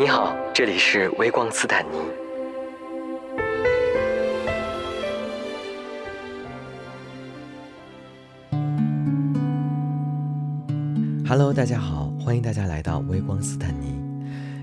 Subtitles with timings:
[0.00, 1.98] 你好，这里是微光斯坦尼。
[11.28, 14.00] Hello，大家好，欢迎大家来到微光斯坦尼。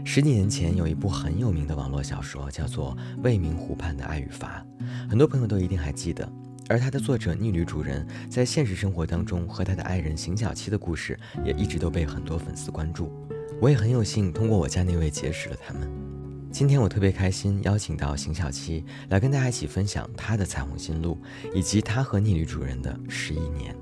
[0.04, 4.66] 十几年前有一部很有名的网络小说，叫做《未名湖畔的爱与罚》，
[5.10, 6.28] 很多朋友都一定还记得。
[6.70, 13.12] 而他的作者逆旅主人在现实生活当中和他的爱人邢小七的故事，也一直都被很多粉丝关注。
[13.62, 15.90] 我也很有幸通过我家那位结识了他们。
[16.52, 21.18] 今天我特别开心，邀请到邢小七来跟大家一起分享他的彩虹心路，
[21.54, 23.76] 以及他和逆旅主人的十一年。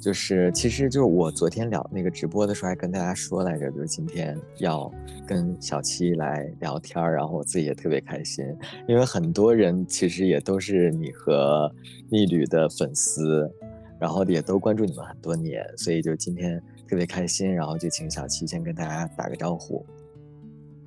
[0.00, 4.90] 就是，其实就是我昨天聊那个直播的时候，还跟大家说来着，就是今天要
[5.26, 8.42] 跟小七来聊天儿，然后我自己也特别开心，
[8.88, 11.70] 因为很多人其实也都是你和
[12.08, 13.46] 逆旅的粉丝，
[14.00, 19.84] 然后也都关注你们很多年，所以就今天特别开心，然后就请小七先跟大家打个招呼。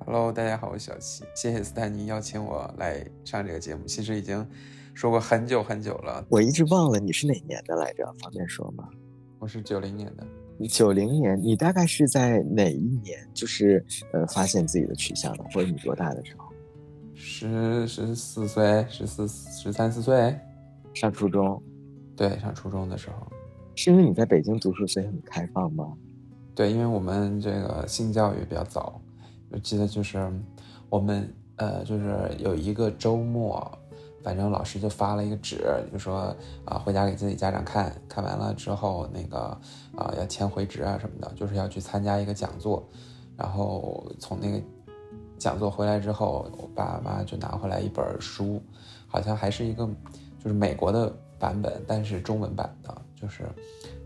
[0.04, 4.44] Hello，大家好，我是小七，谢谢斯坦尼邀请我来上这个节目，其实已经
[4.92, 8.88] 说过很久很久了，我一直忘了你是哪年的来着，方便说吗？
[9.44, 13.28] 我是九零年的，你九零年，你大概是在哪一年？
[13.34, 16.50] 就是呃，发现自己的取向的，或者你多大的时候？
[17.12, 20.34] 十十四岁，十四十三四岁，
[20.94, 21.62] 上初中。
[22.16, 23.16] 对，上初中的时候。
[23.74, 25.92] 是因为你在北京读书，所以很开放吗？
[26.54, 28.98] 对，因为我们这个性教育比较早，
[29.50, 30.32] 我记得就是
[30.88, 33.78] 我们呃，就是有一个周末。
[34.24, 39.38] 反正老师就发了一个纸，就说啊，回家给自己家长看看完了之后，那个
[39.94, 42.82] 啊要签回执啊什么的，就是要去参加一个讲座。
[43.36, 44.58] 然后从那个
[45.38, 48.62] 讲座回来之后，我爸妈就拿回来一本书，
[49.06, 49.86] 好像还是一个
[50.42, 53.44] 就是美国的版本，但是中文版的，就是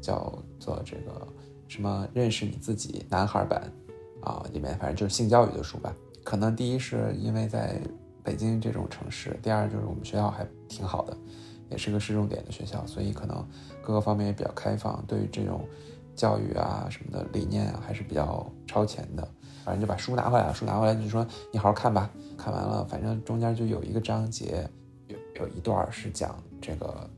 [0.01, 1.29] 叫做这个
[1.69, 3.73] 什么认识你自己男孩版
[4.21, 5.95] 啊，里面反正就是性教育的书吧。
[6.25, 7.81] 可能第一是因为在。
[8.29, 11.17] 北京这种城市，第二就是我们学校还挺好的，
[11.71, 13.43] 也是个市重点的学校，所以可能
[13.81, 15.67] 各个方面也比较开放，对于这种
[16.15, 19.27] 教育啊什么的理念啊还是比较超前的。
[19.65, 22.11] 反正就把书拿回来了，书拿回来就说你好好看吧。
[22.37, 24.69] 看完了，反正中间就有一个章节，
[25.07, 27.09] 有有一段是讲这个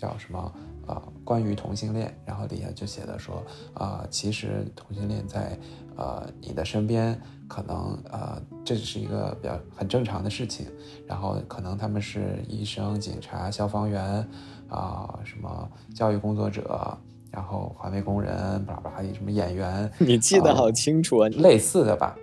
[0.00, 0.52] 叫什么
[0.86, 3.44] 啊，关于同性恋，然后底下就写的说
[3.74, 5.58] 啊，其实同性恋在
[5.96, 7.20] 呃你的身边。
[7.50, 10.68] 可能呃，这是一个比较很正常的事情，
[11.04, 14.24] 然后可能他们是医生、警察、消防员，
[14.68, 16.96] 啊，什么教育工作者，
[17.28, 22.16] 然后环卫工人，巴拉巴拉什么演员，你记得好清楚啊，类似的吧？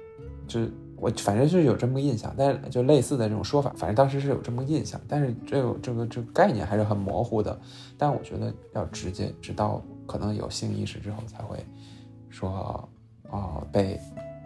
[0.47, 7.57] 就是我反正就是有这么个印象，但是就类似的这种说法，反正当时是有这么个印象，但是这个这个这个概念还是很模糊的。
[7.97, 11.57] 但我觉得要直接直到可能有性意识之后才会
[12.29, 12.89] 说，
[13.29, 13.99] 哦，被。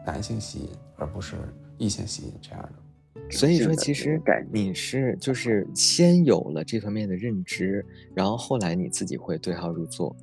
[0.03, 1.35] 男性吸引，而不是
[1.78, 3.38] 异性吸引这样的。
[3.38, 4.19] 所以说，其实
[4.51, 7.85] 你是就是先有了这方面的认知，
[8.16, 10.16] 然后后来你自己会对号入座。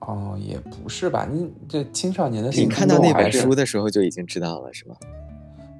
[0.00, 1.26] 哦，也不是吧？
[1.30, 4.96] 你这青少年的你看到那本书的时候就已经知道了，是吧？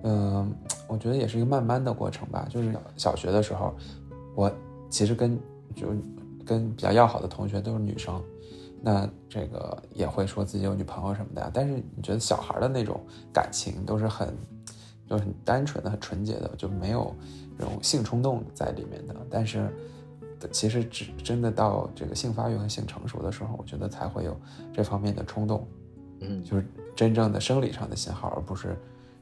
[0.02, 0.52] 嗯，
[0.86, 2.46] 我觉得也是一个慢慢的过程吧。
[2.48, 3.74] 就是小学的时候，
[4.34, 4.50] 我
[4.88, 5.38] 其实跟
[5.74, 5.88] 就
[6.44, 8.22] 跟比较要好的同学都是女生。
[8.82, 11.50] 那这个也会说自己有女朋友什么的？
[11.52, 13.00] 但是你觉得小孩的那种
[13.32, 14.32] 感情都是很，
[15.08, 17.12] 就是很单纯的、很纯洁的，就没有
[17.58, 19.16] 这种性冲动在里面的。
[19.28, 19.68] 但是，
[20.50, 24.38] 其实只真的到这个性发育和性成熟的时候，我觉得才会有
[24.72, 25.66] 这方面的冲动，
[26.20, 26.64] 嗯，就是
[26.94, 28.76] 真正的生理上的信号，而不是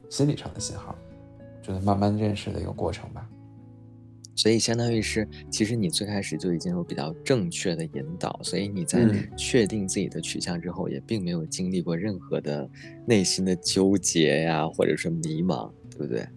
[0.09, 0.95] 心理上的信号。
[1.61, 3.27] 就是慢慢认识的一个过程吧。
[4.35, 9.03] 所以相当于是，其实你最开始就已经有比较正确的引导，所以你在
[9.35, 12.69] 确定自己的取向之后，也并没有经历过任何的
[13.03, 16.27] 内心的纠结呀，或者是迷茫，对不对？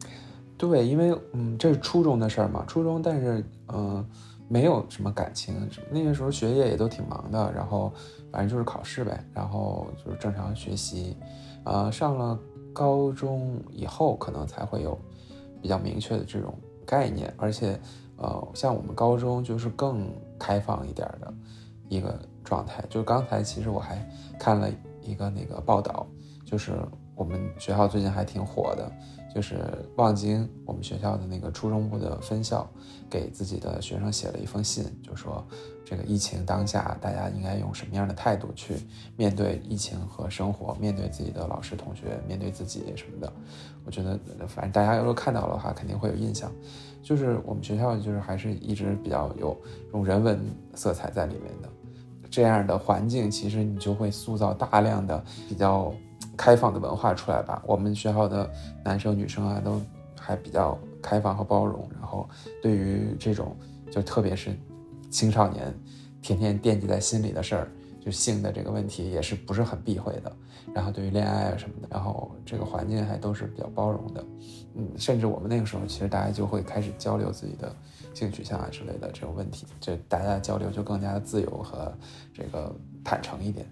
[0.57, 4.09] 对，因为嗯，这是初中的事儿嘛，初中，但是嗯，
[4.49, 7.93] 没有什么感情，那个时候学业也都挺忙的，然后
[8.33, 11.17] 反正就是考试呗，然后就是正常学习，
[11.65, 12.39] 呃，上了
[12.73, 14.99] 高中以后，可能才会有
[15.61, 16.53] 比较明确的这种。
[16.91, 17.79] 概念，而且，
[18.17, 21.31] 呃，像我们高中就是更开放一点的
[21.87, 22.83] 一个状态。
[22.89, 24.03] 就刚才其实我还
[24.41, 24.71] 看了
[25.03, 26.07] 一个那个报道，
[26.47, 26.73] 就是
[27.15, 28.91] 我们学校最近还挺火的，
[29.35, 29.59] 就是
[29.97, 32.69] 望京我们学校的那个初中部的分校
[33.11, 35.47] 给自己的学生写了一封信，就说
[35.85, 38.77] 这个疫情当下，大家应该用什么样的态度去
[39.17, 43.33] 面对疫情和生活，面对自己的老师、同学，面对自己什么的。
[43.85, 46.53] 我觉得，反正大家要是看到的话，肯定会有印象。
[47.03, 50.39] 就是我们学校就是还是一直比较有这种人文
[50.75, 51.69] 色彩在里面的，
[52.29, 55.95] 这样的环境，其实你就会塑造大量的比较
[56.39, 57.61] 开放的文化出来吧。
[57.67, 58.49] 我们学校的
[58.85, 59.83] 男生女生啊，都
[60.17, 62.27] 还比较开放和包容，然后
[62.63, 63.55] 对于这种
[63.91, 64.57] 就特别是
[65.11, 65.75] 青少年
[66.23, 67.69] 天天惦记在心里的事儿，
[68.01, 70.33] 就性的这个问题也是不是很避讳的。
[70.75, 74.25] 然后对于恋爱啊什么的，然后这个环境还都是比较包容的。
[74.75, 77.75] 嗯，甚至我们那个时候，其实大家就会开始交流自己的
[78.13, 81.93] 性取向啊之类的这种问题，就大家交流就更加的自由和
[82.35, 82.71] 这个
[83.03, 83.67] 坦诚一点。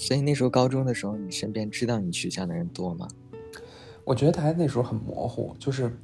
[0.00, 3.06] 所以那时候高中的时候，你身边知道你取向的人多吗？
[4.04, 5.94] 我觉得大家那时候很模糊，就是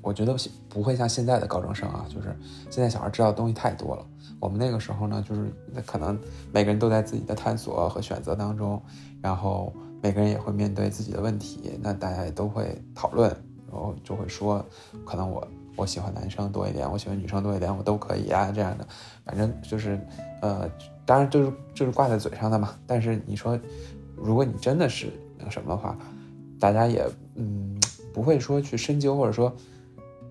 [0.00, 0.36] 我觉得
[0.68, 2.34] 不会像现在的高中生啊，就是
[2.70, 4.06] 现在小孩知道的东西太多了。
[4.38, 5.52] 我们那个时候呢，就是
[5.84, 6.18] 可能
[6.52, 8.80] 每个人都在自己的探索和选择当中，
[9.20, 9.72] 然后。
[10.02, 13.30] 每个人也会面对自己的问题，那大家也都会讨论，
[13.72, 14.62] 然后就会说，
[15.02, 18.86] 可能我我喜欢男生多一点，我喜欢女生多一点，我都可以啊，这样的，
[19.24, 19.98] 反正就是，
[20.42, 20.70] 呃，
[21.06, 22.74] 当然就是就是挂在嘴上的嘛。
[22.86, 23.58] 但是你说，
[24.16, 25.06] 如果你真的是
[25.38, 25.98] 那个什么的话，
[26.58, 27.04] 大家也
[27.34, 27.80] 嗯
[28.12, 29.54] 不会说去深究，或者说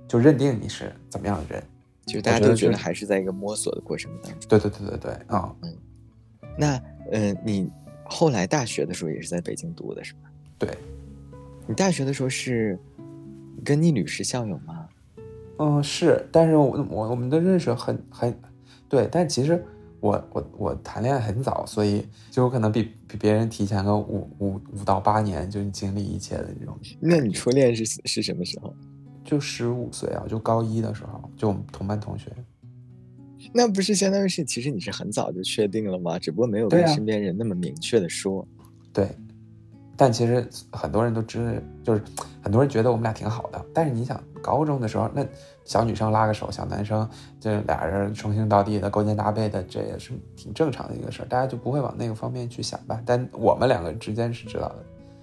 [0.07, 1.63] 就认定你是怎么样的人，
[2.05, 4.49] 就大家都觉得还是在一个摸索的过程当中。
[4.49, 5.73] 对对对对对，啊嗯，
[6.57, 6.81] 那
[7.11, 7.69] 呃你。
[8.05, 10.19] 后来大学的时候也是在北京读的，是吧？
[10.59, 10.69] 对，
[11.65, 12.77] 你大学的时候是
[13.63, 14.87] 跟你女士校友吗？
[15.57, 18.37] 嗯，是，但是我我我们的认识很很
[18.89, 19.65] 对，但其实
[20.03, 26.77] 我我我谈恋爱很早，所以就有可能比比别人提前个五五五到八年就经历一切的这种。
[26.99, 28.75] 那你初恋是是什么时候？
[29.23, 32.29] 就十五岁啊，就高一的时候，就我们同班同学。
[33.53, 36.19] 那不是相当于是，其实你是很早就确定了吗？
[36.19, 38.45] 只不过没有跟身边人那么明确的说。
[38.91, 39.07] 对，
[39.95, 42.01] 但其实很多人都知，就是
[42.41, 43.65] 很多人觉得我们俩挺好的。
[43.73, 45.25] 但是你想，高中的时候，那
[45.63, 47.07] 小女生拉个手，小男生
[47.39, 53.01] 这俩人称兄道弟的、勾肩搭背的，这也是挺正常的一个事儿，大家就不会往那个方面去想吧？
[53.05, 54.75] 但我们两个之间是知道的。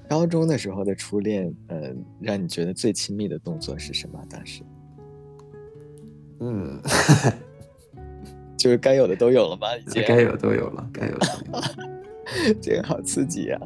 [0.09, 4.21] 高中的时候的初恋，呃，让你觉得最亲密的动作是什么？
[4.31, 4.63] 当时，
[6.41, 6.81] 嗯。
[8.57, 9.75] 就是该有的都有了吧？
[9.79, 11.27] 已经该有都有了，该有的。
[12.61, 13.59] 这个好刺激呀！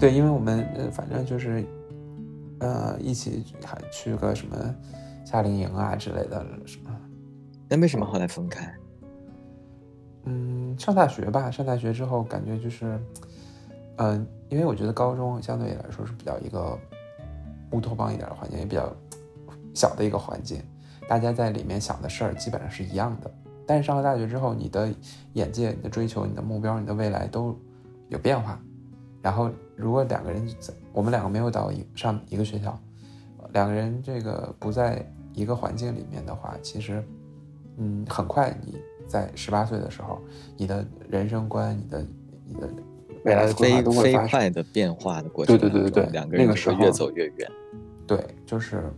[0.00, 1.64] 对，因为我们呃，反正就是，
[2.60, 4.56] 呃，一起还去个什么
[5.24, 6.90] 夏令营啊之类的什么。
[7.68, 8.74] 那为什么后来分开？
[10.24, 11.50] 嗯，上大学吧。
[11.50, 12.98] 上大学之后，感觉就是，
[13.98, 16.76] 嗯，因为我觉得高中相对来说是比较一个。
[17.72, 18.92] 乌托邦一点的环境也比较
[19.74, 20.60] 小的一个环境，
[21.08, 23.30] 大家在里面想的事儿基本上是一样的。
[23.64, 24.92] 但是上了大学之后，你的
[25.34, 27.56] 眼界、你的追求、你的目标、你的未来都
[28.08, 28.60] 有变化。
[29.22, 32.78] 然后，如果两个人在我们两个没有到一上一个学校，
[33.52, 37.04] 两个人这个不在一个环境里面的话，其实，
[37.76, 40.20] 嗯，很快你在十八岁的时候，
[40.56, 42.06] 你的人生观、你的
[42.46, 42.68] 你的
[43.24, 45.58] 未来的规划都会发快的变化的过程。
[45.58, 47.50] 对对对对对，两个人那个时候越走越远。
[48.06, 48.90] 对，就是，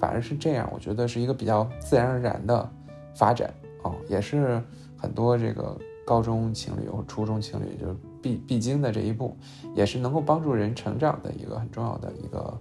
[0.00, 2.68] 反而是这样，我觉得是一个比较自然而然的
[3.14, 3.52] 发展
[3.82, 4.60] 啊，也是
[4.96, 9.36] 很多这个高中情侣或初中情侣就必必经的这一步，
[9.74, 12.60] 也是能够帮助人成长的一个很重要的一个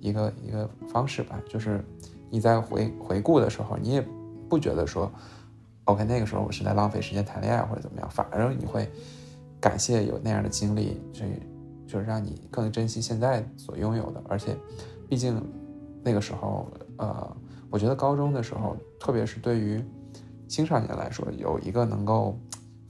[0.00, 1.38] 一个一个方式吧。
[1.48, 1.84] 就是
[2.30, 4.06] 你在回回顾的时候，你也
[4.48, 5.10] 不觉得说
[5.84, 8.88] ，OK，那个时候我是在浪费时间谈恋爱或者怎么样，反而你会
[9.60, 11.30] 感谢有那样的经历，所以。
[11.84, 14.56] 就是让你更珍惜现在所拥有的，而且，
[15.10, 15.42] 毕竟
[16.02, 16.66] 那个时候，
[16.96, 17.36] 呃，
[17.68, 19.84] 我觉得高中的时候，特别是对于
[20.48, 22.38] 青少年来说，有一个能够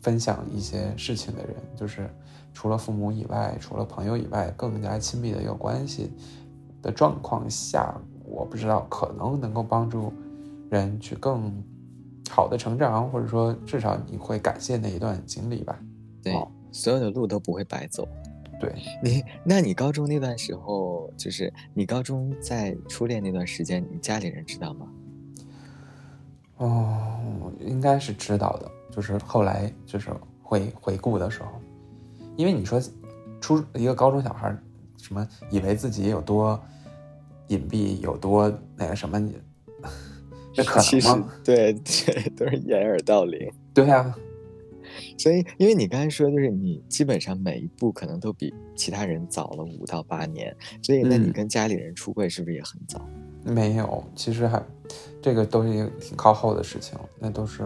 [0.02, 2.10] 分享一些事情的人，就是
[2.52, 6.10] 除了父母以外，除了朋友以外，更加亲密的一个关系
[6.82, 7.94] 的状况下，
[8.24, 10.12] 我不知道可能能够帮助
[10.68, 11.50] 人去更
[12.28, 15.78] 好的成长，或者说至少你会感谢那一段经历吧。
[16.22, 16.34] 对，
[16.72, 18.06] 所有的路都不会白走。
[18.60, 24.88] 对你，那你高中那段时候，就是你高中在初恋那段时间，你家里人知道吗？
[26.58, 28.70] 哦，应该是知道的。
[28.94, 30.10] 就是后来就是
[30.42, 31.48] 回回顾的时候，
[32.36, 32.80] 因为你说
[33.40, 34.56] 初一个高中小孩，
[34.98, 36.60] 什么以为自己有多
[37.48, 39.18] 隐蔽，有多那个什么，
[40.52, 41.32] 这可能吗？
[41.42, 43.50] 对对， 都是掩耳盗铃。
[43.72, 44.14] 对啊，
[45.16, 53.00] 所以，因为你刚才说，就是你基本上每一步可能都比其他人早了五到八年，所以那你嗯跟家里人出柜是不是也很早？
[53.44, 54.62] 没有，其实还
[55.22, 57.64] 这个都是一个挺靠后的事情，那都是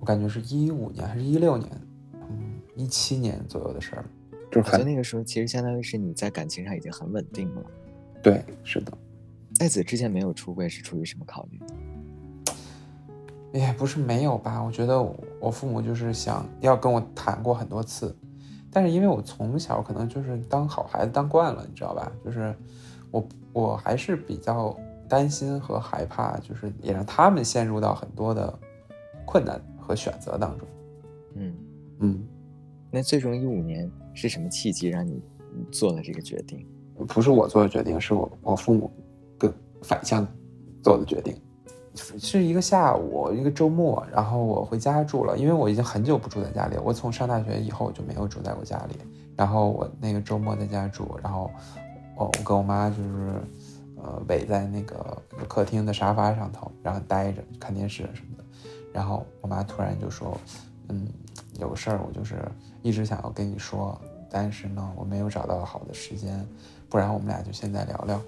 [0.00, 1.70] 我感觉是一五年还是一六年，
[2.12, 4.04] 嗯，一七年左右的事儿，
[4.50, 7.62] 就我觉那个时候其实相当于是你在感情上已经很稳定了。
[8.22, 8.92] 对，是的。
[9.54, 11.60] 在子之前没有出柜是出于什么考虑？
[13.52, 18.14] 也不是没有吧，我觉得我我父母就是想要跟我谈过很多次，
[18.70, 22.12] 但是因为我从小可能就是当好孩子当惯了，你知道吧？
[22.22, 22.54] 就是
[23.10, 28.58] 我我还是比较担心和害怕，就是也让他们陷入到很多的
[29.24, 30.68] 困难和选择当中。
[31.34, 31.54] 嗯，
[32.00, 32.28] 嗯，
[32.90, 35.22] 那最终一五年是什么契机让你
[35.70, 36.66] 做了这个决定？
[37.06, 38.90] 不是我做的决定，是我我父母
[39.38, 39.52] 跟
[39.82, 40.26] 反向
[40.82, 41.36] 做的决定。
[41.94, 48.96] 是一个下午，一个周末，然后我回家住了，因为我已经很久不住在家里，我从上大学以后就没有住在过家里。
[49.36, 51.50] 然后我那个周末在家住，然后
[52.16, 53.34] 我我跟我妈就是
[53.96, 58.44] 呃围在那个客厅的沙发上头，然后待着看电视什么的。
[58.96, 60.40] 然后我妈突然就说
[60.88, 61.06] ：“嗯，
[61.60, 62.36] 有个事儿，我就是
[62.80, 64.00] 一直想要跟你说，
[64.30, 66.48] 但是呢，我没有找到好的时间，
[66.88, 68.18] 不然我们俩就现在聊聊。”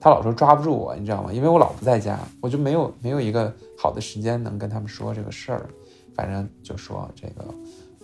[0.00, 1.30] 她老说抓不住我，你知道吗？
[1.30, 5.68] 因为我老不在家，我就没有没有一个好的时间能跟他们说这个事儿。
[6.14, 7.42] 反正就说这个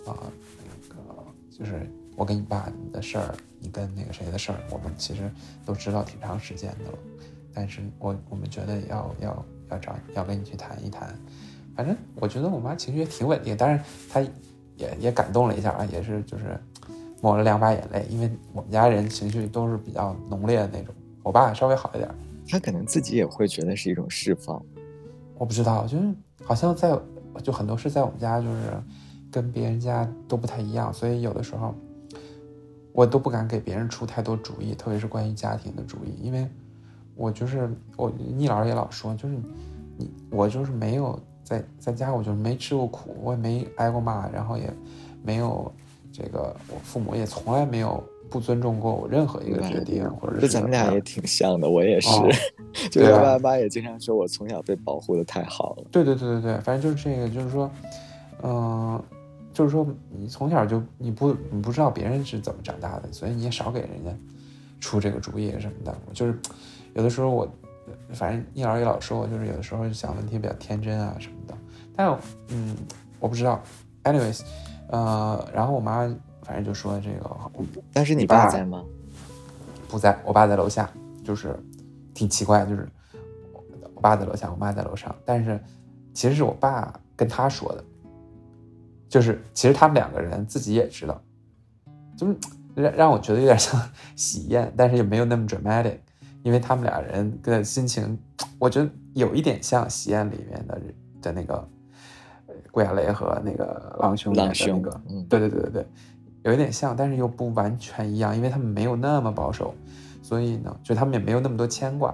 [0.05, 0.15] 啊、
[0.59, 1.01] 那个
[1.49, 5.31] 就是我跟你爸的事儿，你跟那个谁的事儿，我们其实
[5.65, 6.97] 都知道挺长时间的了。
[7.51, 11.17] 但是我我们觉得要要要找要跟你去谈一谈。
[11.75, 14.21] 反正我觉得我妈情绪也挺稳定，但是她
[14.77, 16.59] 也也感动了一下啊，也是就是
[17.21, 20.93] 抹了两把眼泪，因为我们家人情绪都是比较浓烈的那种。
[21.23, 22.09] 我爸稍微好一点，
[22.47, 24.61] 他可能自己也会觉得是一种释放。
[25.37, 26.13] 我不知道，就是
[26.43, 26.97] 好像在
[27.43, 28.61] 就很多事在我们家就是
[29.31, 31.73] 跟别人家都不太一样，所以有的时候
[32.93, 36.47] 我都不敢给别人出太多主意，特别是关于家庭的主意，因为
[37.15, 39.35] 我就是我聂老师也老说，就是
[39.97, 44.67] 你我就是没有在在家，我就是没吃过苦，我也没挨过骂，然后也
[45.23, 45.71] 没有
[46.11, 52.27] 这个我父母也从来没有不尊重过我任何一个决定，或者是咱们俩也挺像的，我也是，哦
[52.89, 55.83] 就是对啊爸妈也经常说我从小被保护的太好了。
[55.91, 57.69] 对对对对对，反正就是这个，就是说，
[58.41, 59.01] 嗯、
[59.53, 64.11] 就是说你从小就你不你不知道别人是怎么长大的，所以你也少给人家
[64.81, 65.95] 出这个主意什么的。
[66.11, 66.37] 就是
[66.95, 67.47] 有的时候我，
[68.13, 71.55] 反正聂老师也老说我，就是有的时候想问题比较天真啊什么的。
[71.95, 72.07] 但
[72.49, 72.75] 嗯，
[73.19, 73.61] 我不知道
[74.03, 74.41] ，anyways，
[74.89, 75.99] 呃，然后我妈
[76.43, 77.29] 反正就说这个
[77.93, 78.83] 但是你爸在吗？
[79.87, 80.89] 不在，我爸在楼下，
[81.23, 81.57] 就是
[82.13, 82.87] 挺奇怪，就是
[83.93, 85.59] 我爸在楼下，我妈在楼上，但是
[86.13, 87.83] 其实是我爸跟他说的，
[89.07, 91.21] 就是其实他们两个人自己也知道，
[92.17, 92.35] 就是
[92.75, 93.79] 让让我觉得有点像
[94.15, 95.99] 喜宴，但是也没有那么 dramatic，
[96.45, 98.15] 因为他们俩人的心情，
[98.59, 100.79] 我觉得有一点像喜宴里面的
[101.19, 101.55] 的那个
[102.45, 105.87] 呃顾亚雷和那个郎兄演的那个，嗯对对对对对，
[106.43, 109.73] 有一点像，但是又不完全一样，因为他们没有那么保守，
[110.21, 112.13] 所以呢，就他们也没有那么多牵挂，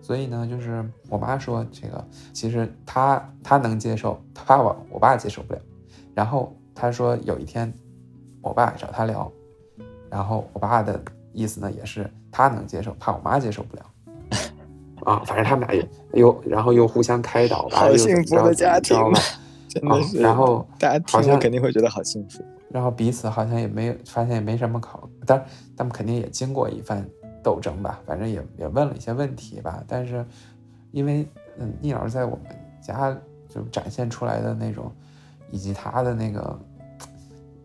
[0.00, 5.60] 所以呢，就是我妈说这个，其实她她能接受，她怕我我爸接受不了，
[6.14, 7.72] 然后她说有一天
[8.40, 9.28] 我爸找她聊，
[10.08, 13.82] 然后我爸的意思呢也是他能接受，怕我妈接受不了。
[15.06, 22.42] 啊，反正他们俩也又，然后又互相开导吧，好又幸福的家庭怎么着吧啊真的是，然后大家听了好像肯定会觉得好幸福。
[22.70, 25.46] 然后彼此好像也没有发现也没什么考，当然
[25.76, 27.06] 他们肯定也经过一番
[27.42, 29.82] 斗争吧，反正也也问了一些问题吧。
[29.86, 30.24] 但是
[30.90, 31.26] 因为
[31.58, 32.40] 嗯，聂老师在我们
[32.80, 33.14] 家
[33.48, 34.90] 就展现出来的那种，
[35.50, 36.58] 以及他的那个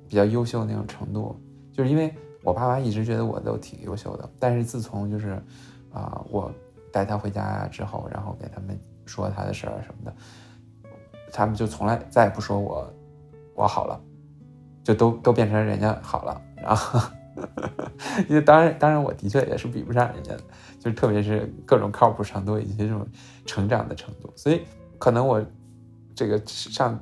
[0.10, 1.40] 比较优秀的那种程度，
[1.72, 2.14] 就是因为
[2.44, 5.42] 我爸妈一直觉得我都挺优秀的，但是自从就是
[5.92, 6.52] 啊、我
[6.92, 10.16] 带他回家之后，然后给他们说他的事儿什么的，
[11.32, 12.94] 他们就从来再也不说我
[13.56, 14.00] 我好了。
[14.84, 16.98] 就都都变成人家好了，然后，
[18.30, 20.34] 因为当然当然我的确也是比不上人家，
[20.80, 23.06] 就特别是各种靠谱程度以及这种
[23.46, 24.62] 成长的程度，所以
[24.98, 25.46] 可能我
[26.16, 26.98] 这个上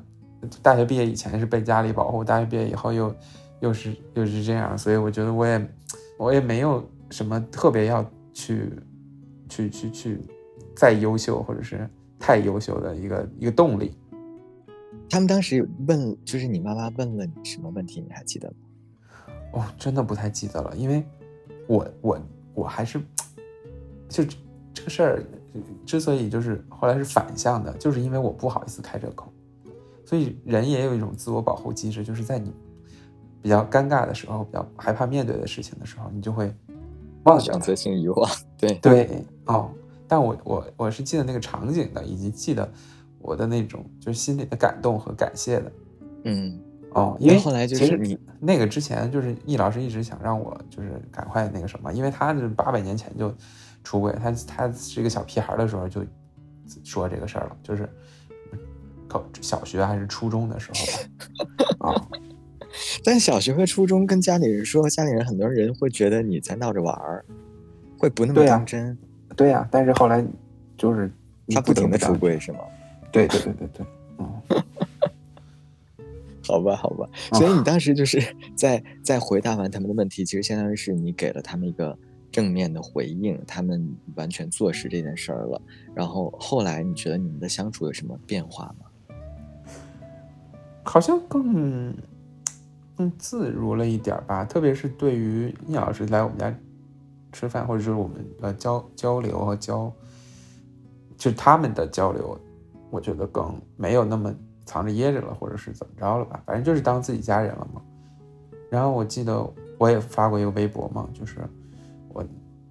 [0.63, 3.15] 大学毕业以前是被家里保护，大学毕业以后又
[3.61, 5.69] 又是又是这样，所以我觉得我也
[6.17, 8.71] 我也没有什么特别要去
[9.49, 10.19] 去去去
[10.75, 13.91] 再优秀或者是太优秀的一个一个动力。
[15.09, 18.55] 他们当时问，就是你妈妈问了你什么问题，你还记得吗？
[19.53, 21.03] 哦，真的不太记得了，因为
[21.67, 22.19] 我我
[22.53, 22.99] 我还是
[24.09, 24.35] 就这
[24.73, 25.23] 这个事儿
[25.85, 29.31] 之所以就是后来是反向的，就是因为我不好意思开这个口，
[30.03, 32.51] 所以人也有一种自我保护机制，就是在你
[33.45, 36.51] 比较尴尬的时候，比较害怕面对的事情的时候，你就会
[37.25, 37.59] 忘掉它。
[37.59, 39.69] 选择性遗忘，对对哦，
[40.07, 42.67] 但我我我是记得那个场景的，以及记得
[43.19, 45.71] 我的那种就是心里的感动和感谢的
[46.23, 46.59] 嗯，
[46.93, 53.31] 哦，因为后来就是你那个之前就是易老师一直想让我就是赶快那个什么，因为他是八百年前就
[53.83, 56.03] 出柜，他他是一个小屁孩的时候就
[56.83, 57.87] 说这个事儿了，就是
[59.07, 62.07] 考小学还是初中的时候吧，啊、
[63.03, 67.25] 但小学和初中跟家里人说，家里人很多人会觉得你在闹着玩儿，
[67.97, 68.97] 会不那么当真。
[69.35, 70.25] 对呀、但是后来
[70.77, 71.11] 就是
[71.49, 72.59] 他不停的的出轨是吗？
[73.11, 73.85] 对对对对对，
[74.19, 74.41] 嗯，
[76.43, 77.09] 好吧，好吧。
[77.31, 78.21] 哦所以你当时就是
[78.55, 81.97] 在在回答完他们的问题，其实相当于是你给了他们一个
[82.31, 85.61] 正面的回应，他们完全坐实这件事儿了。
[85.93, 88.85] 然后后来你觉得你们的相处有什么变化吗？
[90.83, 91.91] 好像更
[92.95, 96.53] 更自如了一点吧，特别是对于聂老师来我们家
[97.31, 99.91] 吃饭，或者是我们呃交交流和交，
[101.17, 102.39] 就是他们的交流，
[102.89, 104.33] 我觉得更没有那么
[104.65, 107.81] 藏着掖着了，或者是怎么着了吧，反正就是当自己家人了嘛。
[108.69, 109.45] 然后我记得
[109.77, 111.39] 我也发过一个微博嘛，就是
[112.09, 112.25] 我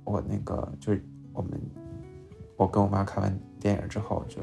[0.04, 1.60] 我那个就是我们
[2.56, 4.40] 我跟我妈看完电影之后，就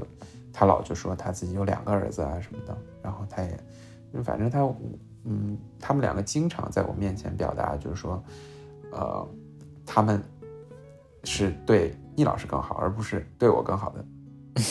[0.54, 3.60] 她老就说她自己有两个儿子啊什么的，然后她也
[4.24, 4.64] 反正她
[5.24, 8.24] 嗯，他们两个经常在我面前表达，就是说，
[8.92, 9.28] 呃，
[9.86, 10.22] 他们
[11.24, 14.06] 是对易老师更好，而不是对我更好的。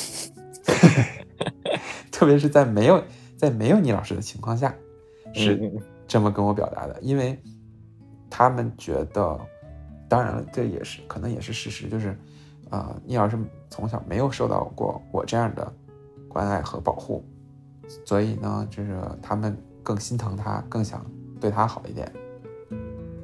[2.11, 3.03] 特别是在没有
[3.37, 4.75] 在没有倪老师的情况下，
[5.33, 5.73] 是
[6.07, 7.41] 这么跟我表达的，因为
[8.29, 9.41] 他们觉得，
[10.09, 12.11] 当然了，这也是可能也是事实，就是，
[12.69, 13.39] 啊、呃，倪老师
[13.71, 15.73] 从小没有受到过我这样的
[16.29, 17.25] 关爱和保护，
[18.05, 21.05] 所以呢，就是他们更心疼他，更想
[21.41, 22.11] 对他好一点，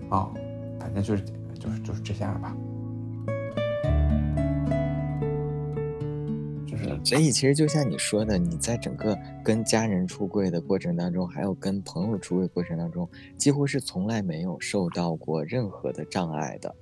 [0.08, 0.30] 啊、
[0.78, 1.22] 反正就是
[1.58, 2.56] 就是就是这样吧，
[6.66, 6.98] 就是。
[7.04, 16.74] 所以其实就像你说的，你在整个跟家人出柜的过程当中，还有跟朋友出柜过程当中，几乎是从来没有受到过任何的障碍的，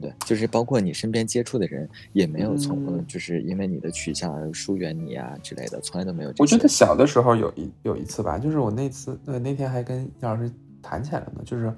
[0.00, 0.12] 对？
[0.24, 6.32] 就是包括你身边接触的人，也没有从、嗯就是因为你的取向而疏远你啊之类的，从来都没有。
[6.38, 10.50] 我觉得小的时候有一有一次吧，就是我那次呃那天还跟叶老师
[10.82, 11.72] 谈起来了呢，就是，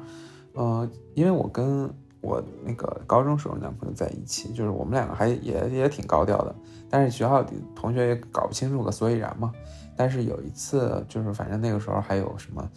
[0.54, 1.88] 呃，因为我跟
[2.20, 6.54] 我那个高中时候男朋友在一起，就是我们两个还也也挺高调的，
[6.90, 9.52] 但是学校里同学也搞不清楚个所以然嘛。
[9.98, 12.68] 但是有一次，就是反正那个时候还有什么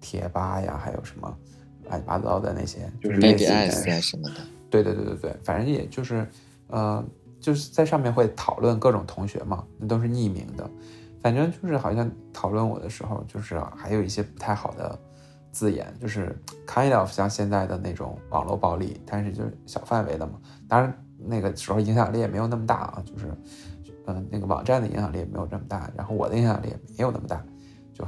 [0.00, 1.34] 贴吧呀，还有什么
[1.88, 4.36] 乱七八糟的那些，就是 BBS 啊什么的，
[4.70, 6.26] 对对对对对，反正也就是，
[6.68, 7.04] 呃，
[7.40, 10.68] 就是在上面会讨论各种同学嘛，那都是匿名的。
[11.22, 14.98] 反正就是好像讨论我的时候，就是还有一些不太好的
[15.50, 20.34] 字眼，就是 kind of 像现在的那种网络暴力，但是就是小范围的嘛。
[20.68, 23.26] 当然那个时候影响力也没有那么大啊，就是，
[24.06, 27.44] 嗯、那个网站的影响力也没有这么大，然后我的影响力也没有那么大，
[27.92, 28.04] 就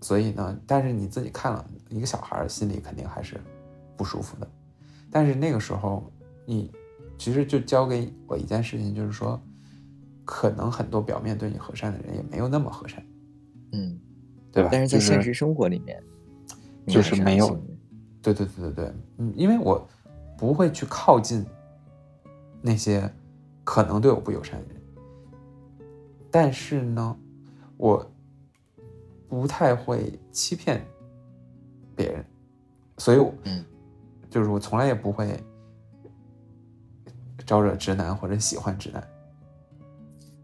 [0.00, 3.40] 所以呢，但是你自己看了一个小孩儿，心里肯定还是
[3.96, 4.48] 不舒服的。
[5.14, 6.10] 但是那个时候，
[6.44, 6.72] 你
[7.16, 9.40] 其实就教给我一件事情，就是说，
[10.24, 13.00] 可能很多表面对你和善的人也没有那么和善，
[13.70, 13.96] 嗯，
[14.50, 14.70] 对吧？
[14.72, 16.02] 但是在现实生活里面，
[16.84, 17.56] 你就是没有
[18.20, 19.88] 对对对对对，嗯，因为我
[20.36, 21.46] 不会去靠近
[22.60, 23.08] 那些
[23.62, 24.82] 可能对我不友善的人，
[26.28, 27.16] 但是呢，
[27.76, 28.04] 我
[29.28, 30.84] 不太会欺骗
[31.94, 32.24] 别人，
[32.98, 33.64] 所以我，嗯
[34.34, 35.28] 就是我从来也不会
[37.46, 39.00] 招惹直男或者喜欢直男。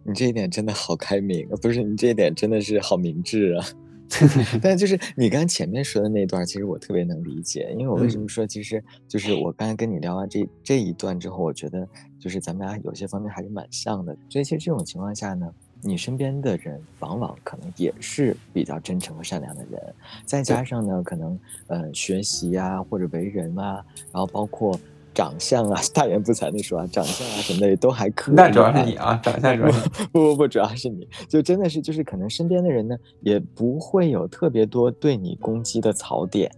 [0.05, 1.59] 你这一点真的好开明啊！
[1.61, 3.67] 不是你这一点真的是好明智啊！
[4.63, 11.85] 但就是你刚前面说的那段，其实我特别能理解，因为我为什么说，其实就是我刚才跟你聊完这这一段之后，我觉得
[12.17, 14.17] 就是咱们俩有些方面还是蛮像的。
[14.29, 21.39] 所以其实这种情况下呢，你身边的人往往可能也是比较真诚和善良的人，再加上呢，可能
[21.69, 24.79] 呃学习啊或者为人啊，然后包括
[25.15, 28.35] 长相啊，大言不惭的说啊，长相啊什么的也都还可以。
[28.35, 29.71] 那主要是你啊，长相主要。
[30.13, 36.51] 不不不，主要是你，就真的是就是可能身边的人呢，也不会有特别多对你攻击的槽点，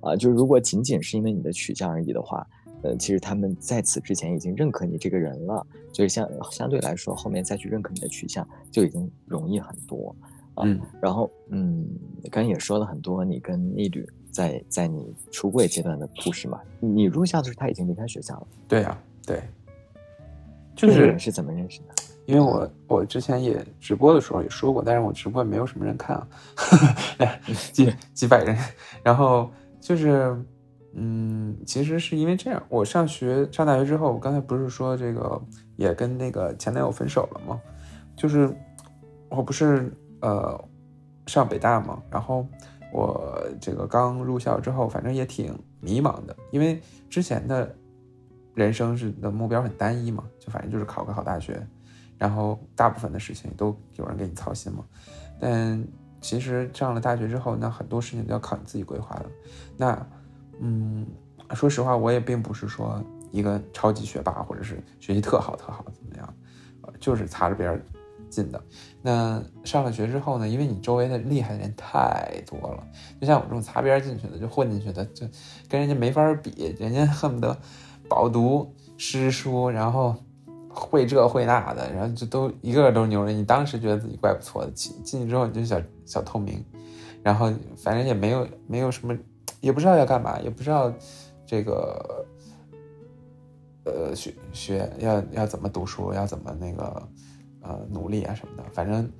[0.00, 2.46] 啊，就如果仅仅是因为你的取向而已的话，
[2.82, 10.14] 呃，其实他们在此之前已经认可你这个人了，所以相相对来说，后面再去认可你的取向就已经容易很多。
[10.54, 11.86] 啊嗯然后，嗯，
[12.30, 19.40] 刚刚也说了很多你跟逆旅在在你出柜阶段的故事嘛，你入校的时候他已经离开学校了，对呀、对，
[20.74, 21.94] 就是是怎么认识的？
[22.26, 26.28] 因为我我之前也直播的时候也说过，但是我直播也没有什么人看啊，
[27.72, 28.54] 几 几百人。
[29.02, 30.36] 然后就是，
[31.00, 35.40] 嗯，其实是因为这样，我上学上大学之后，我刚才不是说这个
[35.76, 37.60] 也跟那个前男友分手了吗？
[38.16, 38.52] 就是
[39.28, 40.60] 我不是呃
[41.26, 42.44] 上北大嘛，然后
[42.92, 47.72] 我这个刚入校之后，反正也挺迷茫的，因为之前的
[48.54, 51.64] 人生是的目标很单一嘛，就反正就是考个好大学。
[52.18, 54.84] 然后大部分的事情都有人给你操心嘛，
[55.38, 55.86] 但
[56.20, 59.26] 其实上了大学之后，那很多事情都要靠你自己规划的。
[59.76, 59.94] 那，
[60.60, 61.06] 嗯，
[61.54, 66.34] 说实话，我也并不是说一个超级学霸，或者是学习特好特好怎么样，
[67.00, 67.82] 就是擦着边儿
[68.28, 68.62] 进的。
[69.02, 72.86] 那上了学之后呢，因为你周围的厉害的人太多了，
[73.20, 75.26] 就像我这种擦边进去的，就混进去的，就
[75.68, 77.56] 跟人家没法比，人家恨不得
[78.08, 80.14] 饱读诗书，然后。
[80.70, 83.36] 会这会那的，然后就都一个个都是牛人。
[83.36, 86.64] 你当时觉得自己怪不错的，进进去之后你就小小透明，
[87.20, 89.16] 然后反正也没有没有什么，
[89.60, 90.92] 也不知道要干嘛，也不知道
[91.46, 92.26] 这个
[93.84, 97.08] 呃学学要要怎么读书，要怎么那个
[97.62, 98.64] 呃努力啊什么的。
[98.72, 99.10] 反正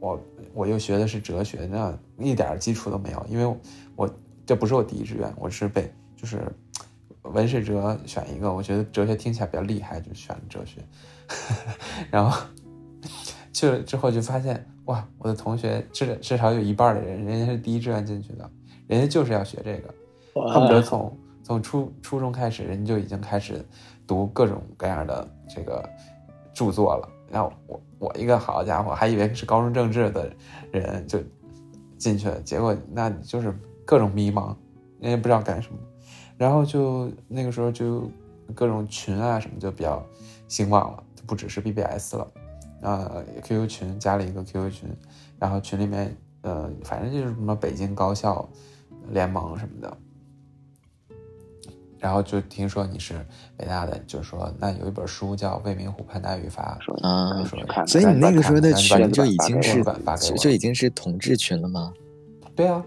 [0.00, 0.20] 我
[0.54, 3.58] 我又学的是哲学，那一点基础都没有，因为
[3.96, 4.08] 我
[4.46, 6.40] 这不是我第一志愿，我是被就是。
[7.34, 10.80] 文史哲选一个，我觉得哲学听起来比较厉害，就选了哲学。
[12.10, 12.46] 然后
[13.52, 18.50] 去了之后就发现，哇，我的同学至至少有一半的人，人家是第一志愿进去的，
[18.88, 19.94] 人家就是要学这个，
[20.50, 23.64] 恨不得从从初初中开始，人家就已经开始
[24.06, 25.88] 读各种各样的这个
[26.52, 27.08] 著作了。
[27.30, 30.32] 然后我我一个好家伙，还以为是高中政治的
[30.72, 31.20] 人就
[31.98, 34.56] 进去了，结果那就是各种迷茫，
[34.98, 35.78] 人家不知道干什么。
[36.38, 38.10] 然后就那个时候就
[38.54, 40.02] 各种群啊什么就比较
[40.46, 42.32] 兴旺了，就不只是 BBS 了，
[42.80, 44.88] 呃，QQ 群加了一个 QQ 群，
[45.38, 48.48] 然后群里面呃反正就是什么北京高校
[49.10, 49.96] 联盟什么的，
[51.98, 53.14] 然后就听说你是
[53.56, 59.84] 北大的，就说那有一本书叫《未名湖畔的爱与罚》，啊，所以你那个时候的群就已经是
[60.36, 61.92] 就已经是同志群了吗？
[62.54, 62.84] 对啊。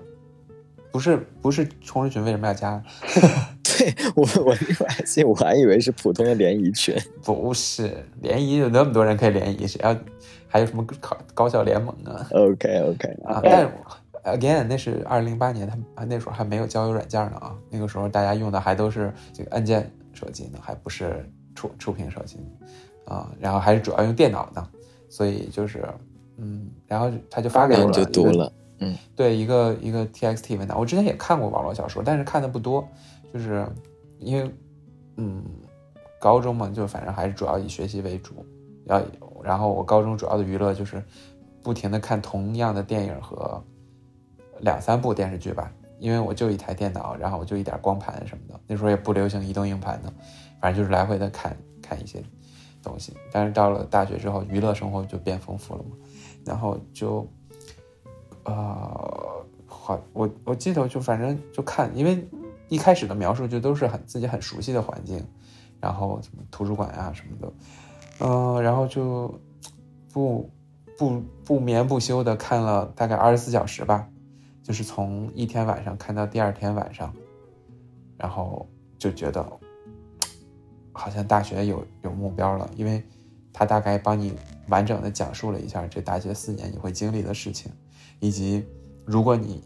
[0.94, 2.84] 不是不是充值群为什么要加？
[3.64, 4.54] 对我我
[4.86, 9.98] 还信我还以为是普通的联谊群，不是联谊有那么多人可以联谊，谁要
[10.50, 13.72] 还有什么高高校联盟啊？OK OK 啊，但
[14.24, 22.38] again 那是二零零八年，他那时候还没有交友软件呢啊，那个时候大家用的还都是这个按键手机呢，还不是触触屏手机
[23.06, 24.68] 啊，然后还是主要用电脑呢，
[25.10, 25.84] 所以就是
[26.38, 28.52] 嗯，然后他就发给我了就读了。
[28.84, 32.84] 嗯，对，一个一个 T X T 文档，我之前也看过网络小说，但是看的不多，
[33.32, 33.64] 就是
[34.18, 34.52] 因为，
[35.18, 35.44] 嗯，
[36.20, 38.44] 高中嘛，就反正还是主要以学习为主，
[38.86, 39.00] 要
[39.44, 41.04] 然后我高中主要的娱乐就是
[41.62, 43.64] 不停的看同样的电影和
[44.62, 50.14] 两三部电视剧吧，因为我就一台电脑，然后我就一点光盘什么的，那时候也不流行移动硬盘的，
[50.60, 52.24] 反正就是来回的看看一些
[52.82, 55.96] 东西，但是到了大学之后，娱乐生活就变丰富了嘛，
[56.46, 57.28] 然后就。
[58.44, 62.28] 呃，好，我我记得就反正就看，因为
[62.70, 65.24] 一开始的描述就都是很自己很熟悉的环境，
[65.80, 67.54] 然后什么图书馆呀什么的，
[68.20, 69.40] 嗯，然后就
[70.12, 70.50] 不
[70.98, 74.08] 不不眠不休的看了大概二十四小时吧，
[74.64, 77.14] 就是从一天晚上看到第二天晚上，
[78.18, 79.46] 然后就觉得
[80.92, 83.04] 好像大学有有目标了，因为
[83.52, 84.34] 他大概帮你
[84.68, 87.72] 完整的讲述了一下这大学四年你会经历的事情。
[88.20, 88.64] 以及，
[89.04, 89.64] 如果你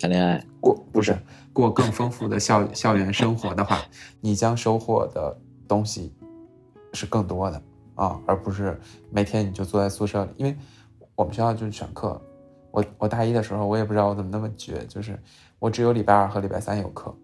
[0.00, 1.18] 谈恋爱过不是
[1.52, 3.82] 过更丰富的校校园生活的话，
[4.20, 6.14] 你将收获的东西
[6.92, 7.60] 是更多的
[7.96, 10.30] 啊，而不是每天你就坐在宿舍里。
[10.36, 10.56] 因为
[11.16, 12.22] 我们学校就是选课，
[12.70, 15.18] 我我大一的时候我也不知道我怎么那么绝，就是
[15.58, 17.14] 我只有礼拜二和礼拜三有课，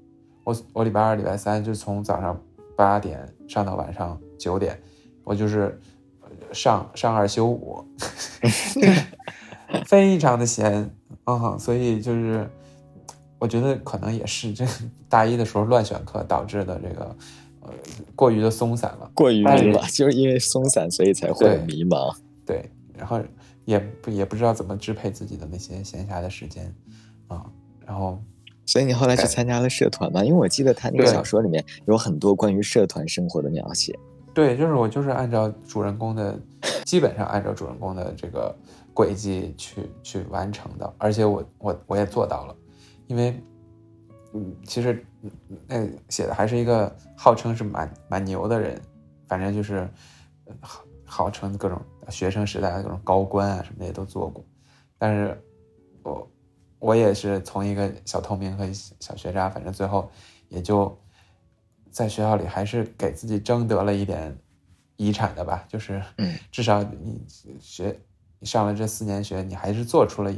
[0.44, 2.40] 我我礼拜二礼拜三就从早上
[2.76, 4.80] 八点上到晚上九点，
[5.24, 5.80] 我就是
[6.52, 7.84] 上上二休五。
[9.84, 10.88] 非常的闲，
[11.24, 12.48] 嗯，所以就是，
[13.36, 14.64] 我觉得可能也是这
[15.08, 17.16] 大一的时候乱选课导致的这个，
[17.62, 17.70] 呃，
[18.14, 22.14] 过于的松散了，过于迷茫，就是因为松散，所以才会迷茫。
[22.46, 23.20] 对，然后
[23.66, 26.74] 也不也不知道怎么支配自己的那些闲暇的时间，
[27.28, 27.44] 啊，
[27.84, 28.18] 然后，
[28.64, 30.24] 所以你后来去参加了社团吗？
[30.24, 33.94] 因为我记得他那个小说里面有很多关于社团生活的描写。
[34.32, 36.40] 对，就是我就是按照主人公的，
[36.86, 38.56] 基本上按照主人公的这个。
[38.96, 42.56] 轨迹去去完成的，而且我我我也做到了，
[43.08, 43.38] 因为，
[44.32, 45.04] 嗯，其实
[45.66, 48.80] 那写的还是一个号称是蛮蛮牛的人，
[49.28, 49.86] 反正就是，
[50.62, 54.44] 号号称各种学生时代的各种高官啊什么的也都做过，
[54.98, 55.42] 但是
[56.02, 56.30] 我
[56.78, 60.10] 我也是从一个小透明和小学渣，反正最后
[60.48, 60.96] 也就
[61.90, 64.36] 在学校里还是给自己争得了一点
[64.96, 66.02] 遗产的吧，就是
[66.50, 67.24] 至少你
[67.60, 67.98] 学
[68.38, 70.32] 你上了这四年学，你还是做出了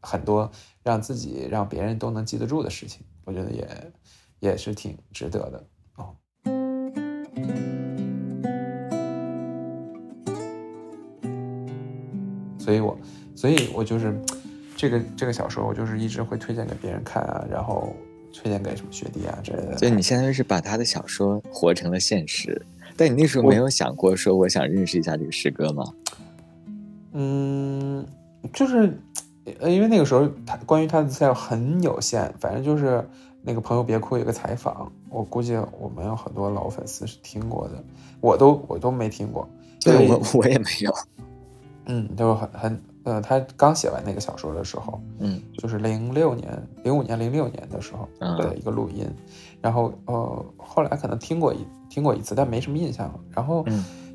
[0.00, 0.50] 很多
[0.82, 3.92] 让自己让别人都能记得住的事情，我觉得也
[4.40, 5.64] 也是挺值得的
[5.96, 6.16] 哦。
[12.72, 12.98] 所以我，
[13.34, 14.18] 所以我就是
[14.76, 17.94] 这个这个小说，我就是一直会推荐给别人看啊，然后
[18.32, 19.76] 推荐给什么学弟啊之类的。
[19.76, 22.60] 所以你相当于是把他的小说活成了现实，
[22.96, 25.84] 但你那时候没有想过说我想认识一下这个师哥吗？
[27.12, 28.06] 嗯，
[28.54, 28.98] 就是
[29.60, 33.06] 呃，因为那个时候他关于他的资料很有限，反正就是
[33.42, 37.84] 那个朋友别哭有个采访，我估计我们有很多老粉丝是听过的，
[38.22, 39.46] 我都我都没听过，
[39.80, 40.94] 对我我也没有。
[41.86, 46.50] 嗯，就是很很，呃，他刚写完那个小说的时候，嗯，就是零六年、
[46.84, 49.04] 零五年、零六年的时候的一个录音，
[49.60, 53.18] 然后呃，后来可能听过一听过一次，但没什么印象了。
[53.30, 53.64] 然后，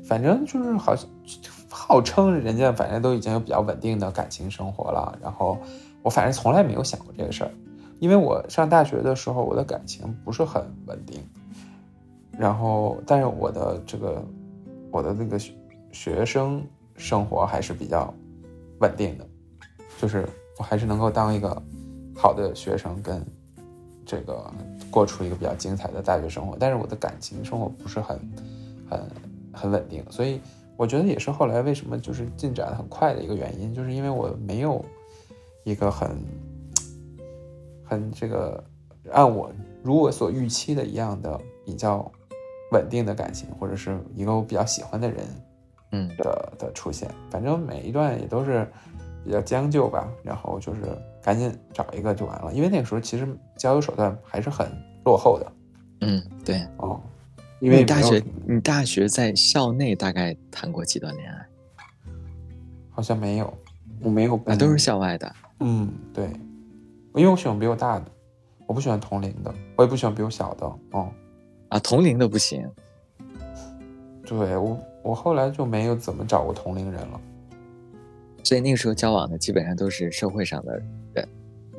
[0.02, 1.06] 反正就是好像
[1.68, 5.18] 号称人家反正都已经有比较稳定的感情生活了。
[5.22, 5.58] 然后
[6.02, 7.50] 我反正从来没有想过这个事儿，
[8.00, 11.20] 因为我上大学的时候我的感情不是很稳定，
[12.32, 14.24] 然后但是我的这个
[14.90, 15.38] 我的那个
[15.92, 16.62] 学生。
[16.98, 18.12] 生活还是比较
[18.80, 19.26] 稳定的，
[19.98, 21.62] 就是我还是能够当一个
[22.14, 23.24] 好的学生，跟
[24.04, 24.52] 这个
[24.90, 26.56] 过出一个比较精彩的大学生活。
[26.58, 28.18] 但是我的感情生活不是很、
[28.90, 29.00] 很、
[29.52, 30.40] 很稳定，所以
[30.76, 34.84] 我觉得也是后来为什么就是进展很快的一个原因，就是因为我没有
[35.64, 36.10] 一个很、
[37.84, 38.62] 很这个
[39.12, 39.50] 按我
[39.82, 42.10] 如我所预期的一样的比较
[42.72, 45.24] 稳定的感情，或者是一个我比较喜欢的人。
[45.92, 48.66] 嗯的的出现，反正每一段也都是
[49.24, 50.80] 比较将就吧，然后就是
[51.22, 54.70] 赶紧找一个就完了，因为那个时候其实交友手段还是很
[55.04, 55.52] 落后的。
[56.00, 57.00] 嗯，对哦，
[57.60, 61.46] 因为你大学你大学在校内大概谈过几段恋爱？
[62.90, 63.52] 好像没有，
[64.00, 65.34] 我没有，啊，都是校外的。
[65.60, 66.26] 嗯，对，
[67.14, 68.04] 因为我喜欢比我大的，
[68.66, 70.66] 我不喜欢同龄的，我也不喜欢比我小的。
[70.92, 71.10] 哦，
[71.70, 72.68] 啊，同龄的不行。
[74.24, 74.78] 对我。
[75.08, 77.18] 我后来就没有怎么找过同龄人了，
[78.44, 80.78] 所以那个时候交往的基本上都是社会上的
[81.14, 81.26] 人，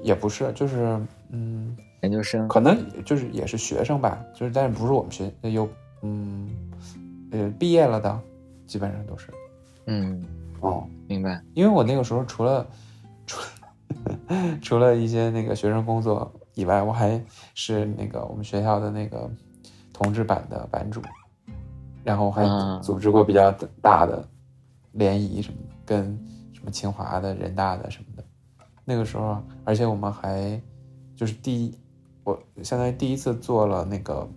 [0.02, 5.70] 也不是，就是嗯，研究生，可能就是也是学生吧，就是但是不是我们学有
[6.02, 6.50] 嗯
[7.32, 8.20] 呃毕业了的，
[8.65, 9.28] 基本上都是，
[9.86, 10.26] 嗯。
[10.62, 12.68] 哦，明白，因为我那个时候除了
[13.28, 13.39] 除
[14.60, 19.30] 除了一些那个学生工作以外，我还是那个我们学校的那个
[19.94, 21.00] 同志版的版主。
[22.10, 22.43] 然后还
[22.82, 23.52] 组织过比较
[23.84, 24.28] 大的
[24.93, 26.06] 联谊什么的，跟
[26.52, 28.24] 什么清华的、人大的什么的。
[28.84, 30.60] 那个时候，而且我们还
[31.15, 31.78] 就是第一，
[32.24, 34.28] 我相当于第一次做了那个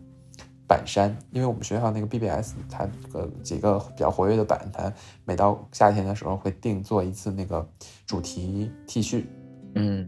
[0.69, 4.93] 板山，因为我们学校那个 BBS，它个几个比较活跃的板，它
[5.25, 7.67] 每到夏天的时候会定做一次那个
[8.05, 9.25] 主题 T 恤，
[9.77, 10.07] 嗯，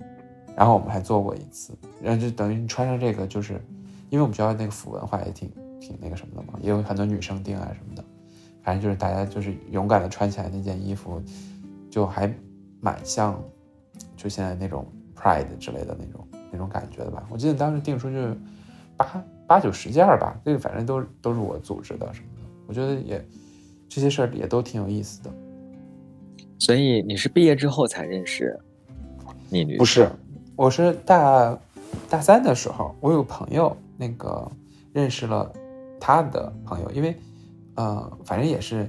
[0.55, 3.55] 然后我们还做过一次，然后就等于你穿上这个，就是
[4.11, 5.50] 因为我们学校那个腐文化也挺。
[5.85, 8.03] 挺那个什么的嘛，也有很多女生订啊什么的，
[8.62, 11.23] 反正就是大家就是勇敢的穿起来那件衣服，
[11.90, 12.33] 就还
[12.81, 13.38] 蛮像，
[14.16, 17.27] 就现在那种 Pride 之类的那种那种感觉的吧。
[17.29, 18.35] 我记得当时订出去
[18.97, 22.49] 八八九十件吧，这个反正都都是我组织的什么的。
[22.66, 23.23] 我觉得也
[23.87, 25.31] 这些事儿也都挺有意思的。
[26.59, 28.59] 所以你是毕业之后才认识
[29.51, 29.77] 你女？
[29.77, 30.09] 不是，
[30.57, 31.59] 我是大
[32.09, 34.51] 大三的时候，我有个朋友那个
[34.94, 35.53] 认识了。
[36.07, 37.19] 他的朋友，因为，
[37.77, 38.87] 呃，反正也是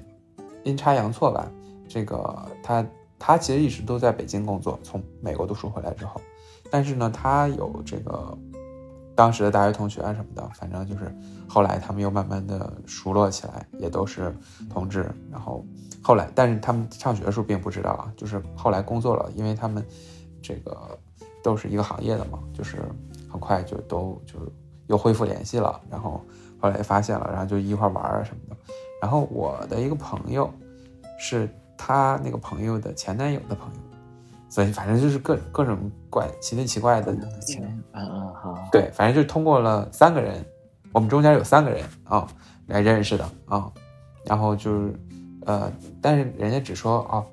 [0.65, 1.49] 阴差阳错吧。
[1.87, 2.85] 这个他
[3.17, 6.19] 他其实一直都在北京工作，从美国读书回来之后，
[6.69, 8.37] 但是呢，他有这个
[9.15, 11.09] 当时的大学同学啊什么的，反正就是
[11.47, 14.35] 后来他们又慢慢的熟络起来，也都是
[14.69, 15.09] 同志。
[15.31, 15.65] 然后
[16.03, 19.81] 后来，但是他们上学的时候并不知道啊，就是后来工作了，因为他们
[20.41, 20.99] 这个
[21.41, 22.81] 都是一个行业的嘛，就是
[23.31, 24.37] 很快就都就
[24.87, 26.19] 又恢复联系了，然后。
[26.65, 28.55] 后来发现了，然后就一块玩啊什么的。
[28.99, 30.51] 然后我的一个朋友，
[31.19, 31.47] 是
[31.77, 33.79] 他那个朋友的前男友的朋友，
[34.49, 35.77] 所以反正就是各各种
[36.09, 38.67] 怪奇奇奇怪的前嗯嗯好。
[38.71, 40.43] 对，反正就通过了三个人，
[40.91, 42.27] 我们中间有三个人啊
[42.65, 43.71] 来认识的啊。
[44.25, 44.99] 然后就是
[45.45, 47.23] 呃，但是人家只说哦，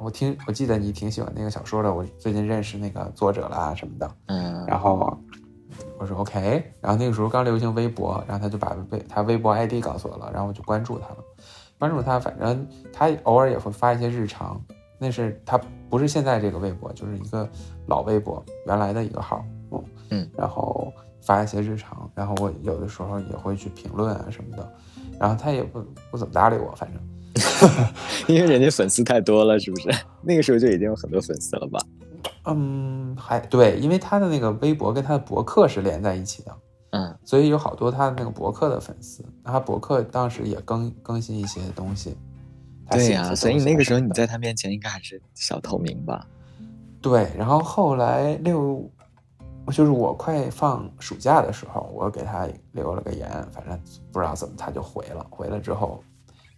[0.00, 4.10] 我听我记得你挺喜欢那个小说的，我最近认识那个作者啦什么的。
[4.28, 4.64] 嗯。
[4.66, 5.14] 然后。
[5.98, 11.16] 我说 OK，然后那个时候刚流行微博，然后他就把微他微博 ID 告诉我了，然后我就关注他了。
[11.78, 14.60] 关注他，反正他偶尔也会发一些日常，
[14.98, 17.48] 那是他不是现在这个微博，就是一个
[17.86, 24.72] 老微博原来的一个号，嗯嗯，然后发一些日常，然后我有的时候也会去评论啊什么的，
[25.20, 25.80] 然后他也不
[26.10, 27.00] 不怎么搭理我，反正。
[28.26, 29.88] 因为人家粉丝太多了，是不是？
[30.22, 31.78] 那个时候就已经有很多粉丝了吧？
[32.48, 36.56] 嗯，还对，因为他的那个微博跟他的博客是连在一起的，
[36.90, 42.16] 嗯，所以有好多他的那个博客的粉丝，他博客当时也更更新一些东西。
[42.90, 46.26] 对呀，所以那个时候你在在他面前应该还是小透明吧？
[47.00, 48.90] 对，然后后来六，
[49.68, 53.78] 就是我快放暑假的时候，我给他留了个言，反正
[54.10, 56.02] 不知道怎么他就回了，回了之后。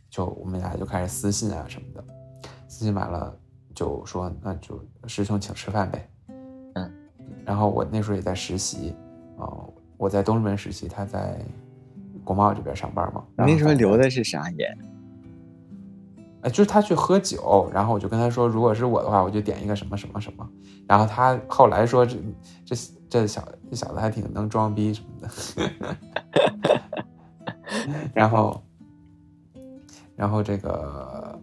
[0.08, 2.04] 就我们俩就开始私信啊什么的，
[2.66, 3.32] 私信完了
[3.80, 6.06] 就说那就师兄请吃饭呗，
[6.74, 6.92] 嗯，
[7.46, 8.94] 然后我那时候也在实习，
[9.38, 11.40] 哦，我在东直门实习，他在
[12.22, 13.24] 国贸这边上班嘛。
[13.36, 14.78] 那时候留的是啥言？
[16.42, 20.46] 哎，就是他去喝酒，然后我就跟他说，如果是我的话，我就点一个什么什么什么。
[20.86, 22.18] 然后他后来说这
[22.66, 22.76] 这
[23.08, 25.30] 这小这小子还挺能装逼什么的，
[28.12, 28.62] 然后。
[30.16, 31.40] 然后这个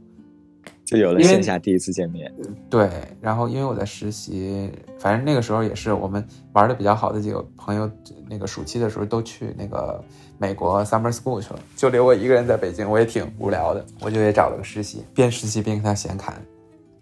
[0.87, 2.33] 就有了线下第一次见面。
[2.69, 7.91] 对，然后因为我在实习，反正那个时候也是我们玩的比较好的几个朋友，
[8.29, 10.01] 那个暑期的时候都去那个
[10.37, 16.41] 美国 summer school 去了，就留我一个人在北京，我也挺无聊的，我就也找了个实习，边实习边跟他闲侃。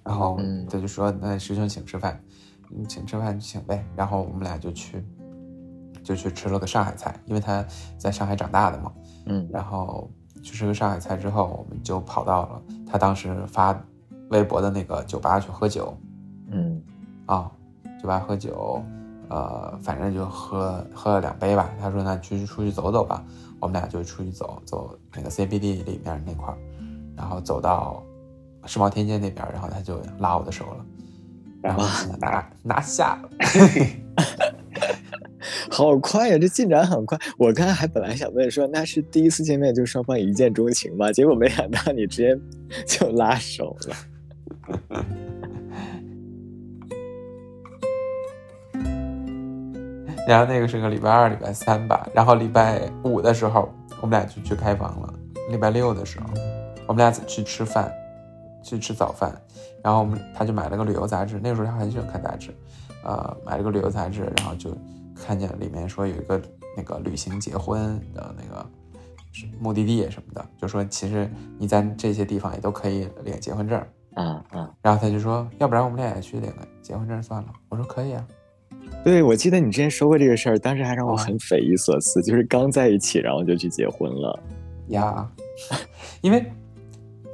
[0.03, 2.19] 然后他就说：“那师兄请吃饭，
[2.69, 5.03] 你请吃饭就请呗。”然后我们俩就去，
[6.03, 7.63] 就去吃了个上海菜，因为他
[7.99, 8.91] 在上海长大的嘛。
[9.27, 10.09] 嗯，然后。
[10.45, 13.75] 去吃个上海菜之后，我们就跑到了他当时发
[14.29, 15.97] 微博的那个酒吧去喝酒。
[16.51, 16.79] 嗯，
[17.25, 17.49] 啊，
[17.99, 18.79] 酒吧喝酒，
[19.27, 21.71] 呃，反正就喝喝了两杯吧。
[21.81, 23.23] 他说：“那去出去走走吧。”
[23.59, 26.57] 我们俩就出去走走那个 CBD 里面那块儿，
[27.15, 28.03] 然后走到
[28.65, 30.85] 世贸天阶那边，然后他就拉我的手了，
[31.63, 31.83] 然后
[32.19, 33.29] 拿拿下了。
[35.69, 37.17] 好快呀，这进展很快。
[37.37, 41.11] 我刚才还本来想问说，那是第一次见面就双方一见钟情吗？
[41.11, 42.37] 结果没想到你直接
[42.85, 43.95] 就拉手了。
[50.27, 52.09] 然后那个是个礼拜二、礼拜三吧。
[52.11, 55.13] 然后礼拜五的时候，我们俩就去开房了。
[55.51, 56.25] 礼拜六的时候，
[56.87, 57.91] 我们俩去吃饭，
[58.63, 59.39] 去吃早饭。
[59.83, 62.49] 然后我们他就买了个旅游杂志，那个时候他很喜欢看杂志，
[63.03, 64.75] 呃，买了个旅游杂志，然后就。
[65.15, 66.41] 看见里面说有一个
[66.75, 68.65] 那个旅行结婚的那个
[69.59, 73.81] 目的地什么的，就说其实你在这些地方也都可以领结婚证。
[74.15, 74.69] 嗯嗯。
[74.81, 77.49] 然后他就说，要不然我们俩也去领个结婚证算了。
[77.69, 78.27] 我说可以啊。
[79.03, 84.43] 对，我记得你之前说过这个事儿，当时还让我很匪夷所思，就是刚在一起，然后就去结婚了。
[84.89, 85.29] 呀，
[86.21, 86.51] 因为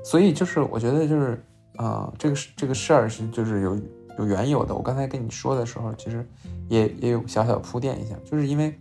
[0.03, 1.43] 所以就是我觉得就是，
[1.77, 3.79] 呃，这个这个事儿是就是有。
[4.21, 6.23] 有缘由的，我刚才跟你说的时候，其实
[6.69, 8.73] 也也有小小铺垫一下，就是因为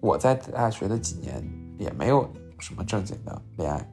[0.00, 1.42] 我在大学的几年
[1.78, 3.88] 也没有什么正经的恋爱，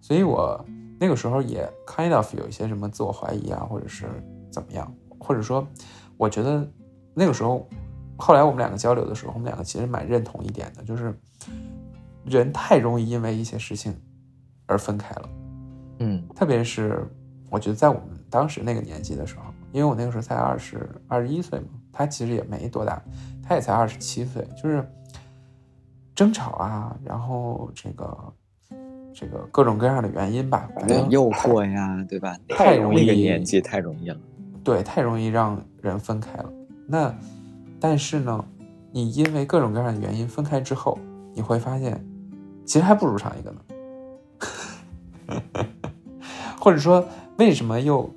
[0.00, 0.64] 所以我
[0.98, 4.06] 那个时候也 kind of 有一些什么自我怀疑啊，或者是
[4.50, 5.66] 怎么样，或者说
[6.16, 6.66] 我觉得
[7.12, 7.68] 那个时候，
[8.16, 11.14] 后来我们两个交流的时候，我们两个其实蛮认同一点的，就是
[12.24, 13.94] 人太容易因为一些事情
[14.64, 15.28] 而分开了，
[15.98, 17.06] 嗯，特别是
[17.50, 19.47] 我觉得在我们当时那个年纪的时候。
[19.72, 23.02] 因为我那个时候才二十二十一岁嘛，他其实也没多大，
[23.42, 24.82] 他也才二十七岁，就是
[26.14, 28.32] 争吵啊，然后这个
[29.14, 32.34] 这个各种各样的原因吧，反正诱惑呀，对吧？
[32.48, 34.18] 太容易，那个年纪太容易了，
[34.64, 36.50] 对，太容易让人分开了。
[36.86, 37.14] 那
[37.78, 38.44] 但是呢，
[38.90, 40.98] 你因为各种各样的原因分开之后，
[41.34, 42.02] 你会发现，
[42.64, 43.60] 其实还不如上一个呢，
[46.58, 48.10] 或者说为什么又？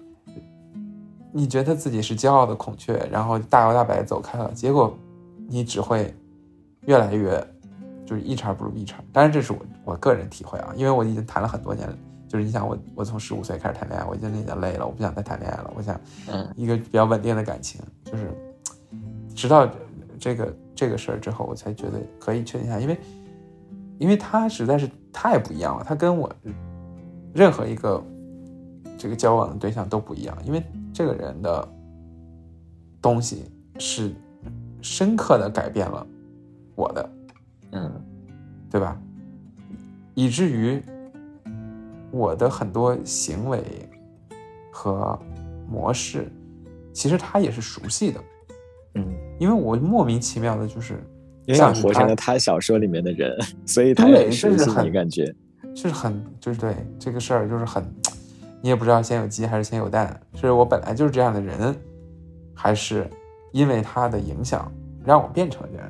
[1.34, 4.94] 你觉得自己是骄傲的孔雀，然后大摇大摆走开了，结果
[5.48, 6.14] 你只会
[6.82, 7.42] 越来越
[8.06, 9.02] 就是一茬不如一茬。
[9.14, 11.96] 当然，这是我我个人体会啊，因为我已经谈了很多年了，
[12.28, 15.98] 就是你想我我从十五岁开始谈恋爱，我已经有点累了，我不想再谈恋爱了，我想
[16.56, 17.80] 一个比较稳定的感情。
[18.04, 18.30] 就是
[19.34, 19.70] 直到
[20.20, 23.00] 这个这个事儿之后，我才觉得可以确定下，因为
[24.00, 26.30] 因为他实在是太不一样了，他跟我
[27.34, 28.04] 任何一个
[28.98, 30.62] 这个交往的对象都不一样，因为。
[30.94, 31.68] 这个人的
[33.02, 33.46] 东西
[33.80, 34.14] 是
[34.82, 36.06] 深刻的改变了
[36.76, 37.10] 我的，
[37.72, 37.92] 嗯，
[38.70, 39.00] 对吧？
[40.14, 40.82] 以至于
[42.12, 43.64] 我的很多行为
[44.72, 45.18] 和
[45.70, 46.30] 模式，
[46.92, 48.20] 其实他也是熟悉的，
[48.96, 49.06] 嗯，
[49.40, 51.02] 因为我莫名其妙的就是
[51.48, 53.34] 像活成了他小说里面的人，
[53.66, 55.34] 所以他也熟悉你感觉，
[55.74, 57.84] 就是很就是对这个事儿就是很，
[58.62, 61.76] 你也不知道先有鸡还是先有蛋，是我本来就是这样的人，
[62.54, 63.10] 还是
[63.52, 64.72] 因为他的影响
[65.04, 65.88] 让我变成这样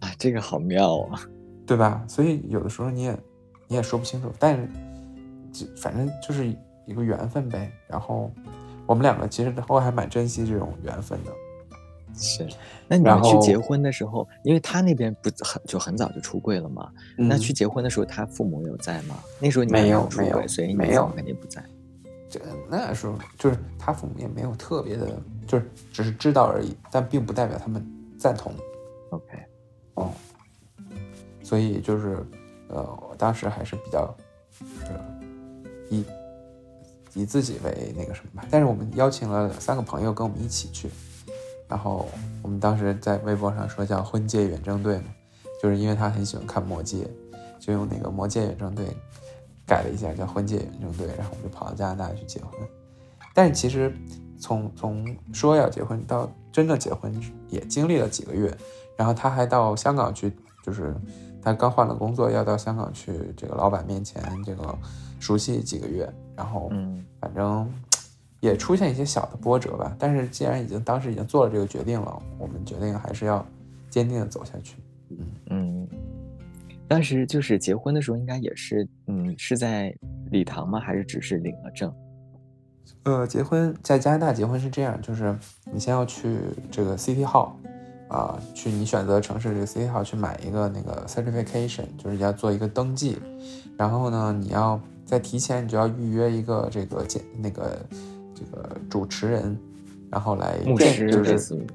[0.00, 0.08] 啊？
[0.18, 1.20] 这个好妙啊，
[1.66, 2.04] 对吧？
[2.06, 3.18] 所以有的时候你也
[3.66, 4.68] 你也说不清楚，但是
[5.52, 6.46] 就反正就是
[6.86, 7.72] 一个缘分呗。
[7.88, 8.30] 然后
[8.86, 11.32] 我们两个其实都还蛮珍惜这种缘分的。
[12.16, 12.46] 是，
[12.86, 16.90] 那你们去结婚的时候，因为他那边不很就很早就出柜了嘛？
[17.16, 19.16] 那去结婚的时候，他父母有在吗？
[19.40, 21.62] 那时候你没有出柜，所以没有肯定不在。
[22.30, 27.84] 这那时候就是他父母也没有特别的，就是只是知道而已，但并不代表他们
[28.18, 28.52] 赞同。
[29.10, 29.38] OK，
[29.94, 30.10] 哦，
[31.42, 32.24] 所以就是
[32.68, 34.16] 呃，我当时还是比较
[34.50, 34.66] 是
[35.90, 36.04] 以
[37.14, 38.46] 以自己为那个什么吧。
[38.50, 40.88] 但是我们邀请了三个朋友跟我们一起去。
[41.66, 42.06] 然后
[42.42, 45.04] 我们当时在微博上说叫“婚戒远征队”嘛，
[45.62, 46.98] 就是因为他很喜欢看《魔戒》，
[47.58, 48.86] 就用那个《魔戒远征队》
[49.66, 51.06] 改了一下叫“婚戒远征队”。
[51.18, 52.50] 然后我们就跑到加拿大去结婚。
[53.32, 53.92] 但是其实
[54.38, 57.12] 从从说要结婚到真的结婚
[57.48, 58.54] 也经历了几个月。
[58.96, 60.94] 然后他还到香港去，就是
[61.42, 64.78] 他刚换了工作，要到香港去这个老板面前这个
[65.18, 66.08] 熟悉几个月。
[66.36, 67.72] 然后嗯，反正。
[68.44, 73.44] 也出现一些小的波折吧，但是既然已经当时已经做了这个决定了，我们决定还是要
[73.88, 74.76] 坚定的走下去。
[75.08, 75.18] 嗯
[75.48, 75.88] 嗯，
[76.86, 79.94] 当时就是结婚的时候，应该也是嗯是在
[80.30, 80.78] 礼堂吗？
[80.78, 81.90] 还是只是领了证？
[83.04, 85.34] 呃，结婚在加拿大结婚是这样，就是
[85.72, 86.36] 你先要去
[86.70, 87.52] 这个 City Hall
[88.10, 93.16] 啊，去你选择城市这个 City Hall 去买一个那个 certification，就是要做一个登记，
[93.78, 97.80] 然后呢，你要在提前你就要预约一个这个检那个。
[98.34, 99.56] 这个主持人，
[100.10, 101.66] 然后来见，就是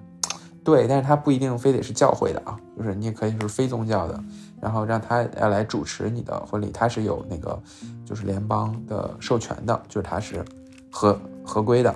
[0.64, 4.24] 对，但是他不一定非得是教会的啊，就是你也可以是非宗教的，
[4.62, 7.60] 然后让他要来主持你的婚礼，他是有那个
[8.05, 10.45] 就是联邦的授权的，就是他是
[10.91, 11.95] 合合规的，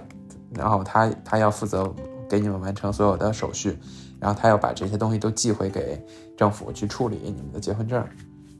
[0.55, 1.93] 然后他他要负责
[2.27, 3.77] 给你们完成所有的手续，
[4.19, 6.03] 然后他要把这些东西都寄回给
[6.35, 8.03] 政府去处理你们的结婚证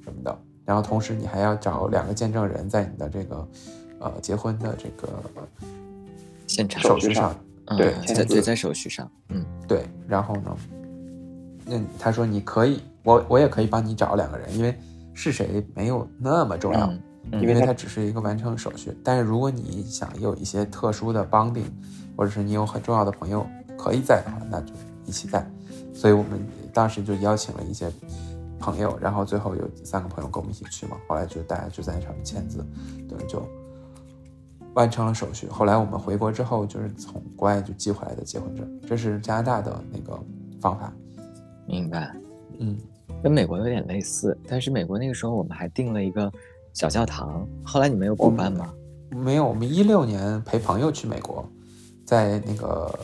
[0.03, 3.47] 什么的，然后同时你还要找两个见证人在你的这个
[3.99, 5.07] 呃结婚的这个。
[6.47, 7.35] 现场手续上，
[7.77, 9.85] 对，在对在手续上，嗯，对。
[10.07, 10.57] 然后呢，
[11.65, 14.77] 那他说你可以，我我也可以帮你找两个人，因为
[15.13, 16.93] 是谁没有那么重要，
[17.31, 18.95] 因为他只是一个完成手续。
[19.03, 21.65] 但是如果你想有一些特殊的帮定，
[22.15, 23.45] 或者是你有很重要的朋友
[23.77, 24.73] 可以在的话，那就
[25.05, 25.45] 一起在。
[25.93, 26.39] 所以我们
[26.73, 27.91] 当时就邀请了一些
[28.59, 30.97] 朋友，然后最后有三个朋友跟我们一起去嘛。
[31.07, 32.57] 后来就大家就在那上面签字，
[33.09, 33.41] 等于，就。
[34.73, 40.19] 完成了手续，后来我们回国之后，就是从国外就寄回来的结婚证，这是加拿大的那个
[40.59, 40.91] 方法。
[41.67, 42.13] 明白，
[42.59, 42.77] 嗯，
[43.21, 46.31] 跟美国有点类似，但是美国那个时候我们还订了一个
[46.73, 47.47] 小教堂。
[47.63, 48.73] 后来你没有补办吗？
[49.11, 51.47] 没有，我们一六年陪朋友去美国，
[52.03, 52.99] 在那个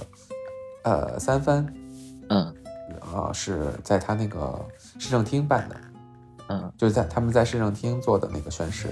[0.83, 1.65] 呃三藩，
[2.29, 2.53] 嗯，
[3.13, 4.59] 呃是在他那个
[4.97, 5.75] 市政厅办的，
[6.49, 8.89] 嗯，就是在他们在市政厅做的那个宣誓。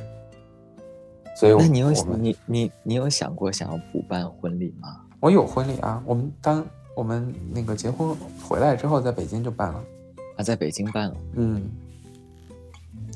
[1.38, 5.02] 所以，那你有你你你有想过想要补办婚礼吗？
[5.20, 6.66] 我有婚礼啊，我们当
[6.96, 9.84] 我们那个结婚回来之后，在北京就办了，
[10.36, 11.70] 啊，在北京办了，嗯，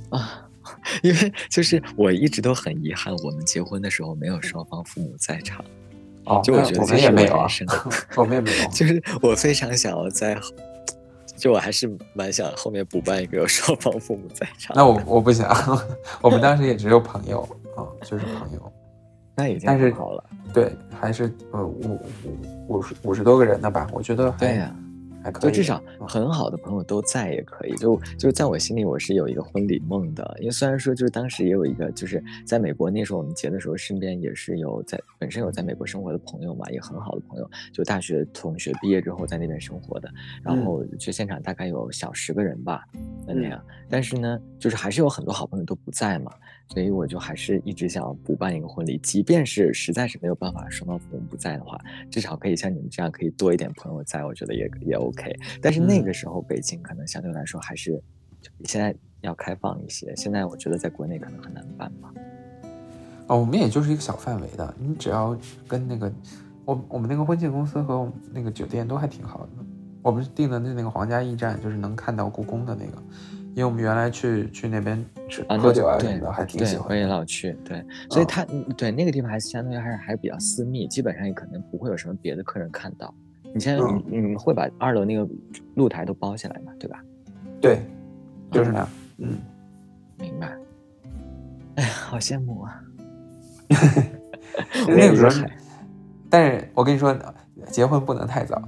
[0.09, 0.47] 啊，
[1.01, 5.65] 因为就是我一直都很遗憾，我们结婚的时候没有双方父母在场，
[6.25, 7.35] 哦，就我觉得这是没有
[8.15, 10.39] 我们也没有， 就是我非常想要在，
[11.37, 15.49] 就我还是蛮想后面补办一个有双方父母在场，那我我不想，
[16.21, 17.47] 我们当时也只有朋友。
[17.75, 18.71] 啊，就是朋友，
[19.35, 20.23] 那已经好了。
[20.53, 24.75] 对，还是呃五五五十五十多个人的吧，我觉得对呀。
[25.39, 30.35] 就至少很好的朋友都在也可以，就就在我心里，我是有一个婚礼梦的。
[30.39, 40.09] 因为虽然说就是当时也有一个，就是在美国那时候我们结的时候，身边也是有在本身有在美国生活的朋友嘛，也很好的朋友，就大学同学毕业之后在那边生活的。
[40.41, 42.83] 然后去现场大概有小十个人吧，
[43.27, 43.63] 那样。
[43.91, 46.31] 但是呢，就是还是有很多好朋友都不在嘛，
[46.73, 51.77] 所以我就还是一直想补办一个婚礼，即便是实在是没有办法双方父母不在的话，
[52.09, 55.35] 至少可以像你们这样可以多一点朋友在，我觉得也也 OK。
[55.61, 58.01] 但是那个时候北京可能相对来说还是
[58.57, 60.15] 比现在要开放一些。
[60.15, 62.13] 现在我觉得在国内可能很难办吧。
[63.27, 66.09] 哦，我们也就是一个小范围的，你只要跟那个
[66.63, 69.51] 我我们那个婚庆公司和那个酒店都还挺好的。
[70.01, 73.03] 我们订的那那个皇家驿站就是能看到故宫的那个，
[73.53, 76.89] 因为我们原来去去那边吃喝酒啊什么的，还挺喜欢。
[76.89, 78.45] 我也老去，对，所以他
[78.77, 83.13] 对那个地方还是相对还是还是比较私密，基本上也可能不会有什么别的客人看到。
[83.53, 85.27] 你现在你你们会把二楼那个
[85.75, 86.71] 露台都包下来嘛？
[86.79, 87.03] 对吧？
[87.59, 87.79] 对，
[88.51, 88.89] 就是那样。
[89.17, 89.37] 嗯，
[90.17, 90.55] 明白。
[91.75, 92.81] 哎呀好羡慕啊！
[94.87, 95.47] 那个时候，
[96.29, 97.17] 但是我跟你说，
[97.67, 98.61] 结婚不能太早。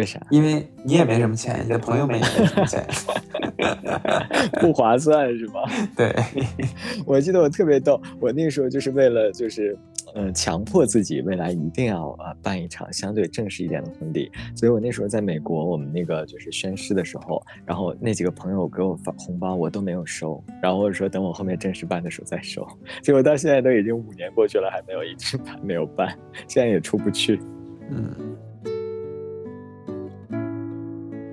[0.00, 0.20] 为啥？
[0.30, 2.84] 因为你也没什么钱，你的朋友们也没什么钱，
[4.60, 5.62] 不划算是吧？
[5.96, 6.14] 对，
[7.06, 9.78] 我记得我特别逗，我那时候就是为了就是。
[10.16, 22.66] 嗯，强迫自己未来一定要啊办一场相对正式一点的婚礼，所以我那时候在美国，我们那个就是宣誓的时候，然后那几个朋友给我发红包，我都没有收，然后我说等我后面正式办的时候再收，
[23.04, 26.08] 结果到现在都已经五年过去了，还没有一直办，没有办，
[26.48, 27.38] 现在也出不去。
[27.88, 28.36] 嗯。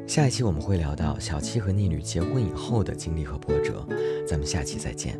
[0.08, 3.86] 下一期我们会聊到小七和逆旅结婚以后的经历和波折，
[4.26, 5.20] 咱们下期再见。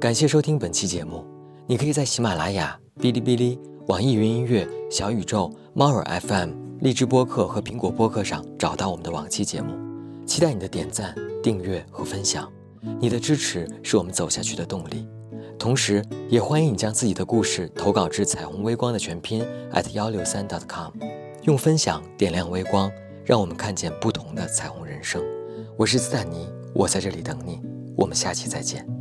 [0.00, 1.26] 感谢收听本期节目。
[1.66, 3.58] 你可以在喜马拉雅、哔哩哔哩、
[3.88, 6.50] 网易云音乐、小宇宙、猫耳 FM、
[6.82, 9.74] 荔枝播客和苹果播客上找到我们的往期节目。
[10.24, 11.12] 期待你的点赞、
[11.42, 12.48] 订阅和分享，
[13.00, 15.08] 你的支持是我们走下去的动力。
[15.58, 20.92] 同时，也欢迎你将自己的故事投稿至彩虹微光的全拼 at 幺六三 dot com，
[21.42, 22.90] 用分享点亮微光，
[23.24, 25.22] 让我们看见不同的彩虹人生。
[25.76, 27.60] 我是斯坦尼，我在这里等你。
[27.96, 28.93] 我们下期再见。